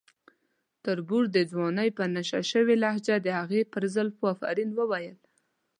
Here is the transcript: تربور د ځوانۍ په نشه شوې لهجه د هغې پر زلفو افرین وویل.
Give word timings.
تربور 0.83 1.23
د 1.35 1.37
ځوانۍ 1.51 1.89
په 1.97 2.03
نشه 2.15 2.39
شوې 2.51 2.75
لهجه 2.83 3.15
د 3.21 3.27
هغې 3.39 3.61
پر 3.73 3.83
زلفو 3.95 4.23
افرین 4.35 4.69
وویل. 4.75 5.17